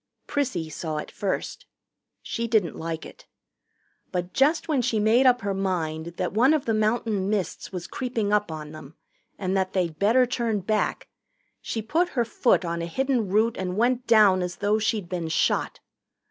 Prissy 0.25 0.67
saw 0.67 0.97
it 0.97 1.11
first. 1.11 1.67
She 2.23 2.47
didn't 2.47 2.75
like 2.75 3.05
it. 3.05 3.27
But 4.11 4.33
just 4.33 4.67
when 4.67 4.81
she 4.81 4.99
made 4.99 5.27
up 5.27 5.41
her 5.41 5.53
mind 5.53 6.15
that 6.17 6.33
one 6.33 6.55
of 6.55 6.65
the 6.65 6.73
mountain 6.73 7.29
mists 7.29 7.71
was 7.71 7.85
creeping 7.85 8.33
up 8.33 8.51
on 8.51 8.71
them 8.71 8.95
and 9.37 9.55
that 9.55 9.73
they'd 9.73 9.99
better 9.99 10.25
turn 10.25 10.61
back, 10.61 11.07
she 11.61 11.83
put 11.83 12.09
her 12.17 12.25
foot 12.25 12.65
on 12.65 12.81
a 12.81 12.87
hidden 12.87 13.29
root 13.29 13.55
and 13.57 13.77
went 13.77 14.07
down 14.07 14.41
as 14.41 14.55
though 14.55 14.79
she'd 14.79 15.07
been 15.07 15.29
shot. 15.29 15.79